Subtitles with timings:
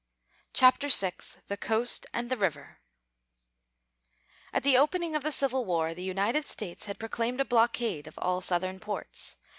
[0.53, 1.11] CHAPTER VI
[1.47, 2.79] THE COAST AND THE RIVER
[4.51, 8.17] At the opening of the Civil War, the United States had proclaimed a blockade of
[8.17, 9.35] all Southern ports.